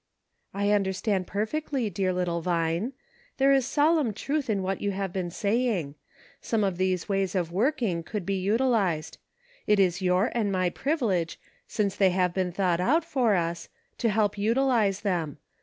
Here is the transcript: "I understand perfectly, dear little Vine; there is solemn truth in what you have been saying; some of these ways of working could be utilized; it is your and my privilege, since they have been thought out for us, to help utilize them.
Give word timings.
"I 0.55 0.71
understand 0.71 1.27
perfectly, 1.27 1.87
dear 1.91 2.11
little 2.11 2.41
Vine; 2.41 2.93
there 3.37 3.51
is 3.51 3.67
solemn 3.67 4.13
truth 4.15 4.49
in 4.49 4.63
what 4.63 4.81
you 4.81 4.89
have 4.89 5.13
been 5.13 5.29
saying; 5.29 5.93
some 6.41 6.63
of 6.63 6.77
these 6.79 7.07
ways 7.07 7.35
of 7.35 7.51
working 7.51 8.01
could 8.01 8.25
be 8.25 8.39
utilized; 8.39 9.19
it 9.67 9.79
is 9.79 10.01
your 10.01 10.31
and 10.33 10.51
my 10.51 10.71
privilege, 10.71 11.39
since 11.67 11.95
they 11.95 12.09
have 12.09 12.33
been 12.33 12.51
thought 12.51 12.79
out 12.81 13.05
for 13.05 13.35
us, 13.35 13.69
to 13.99 14.09
help 14.09 14.39
utilize 14.39 15.01
them. 15.01 15.37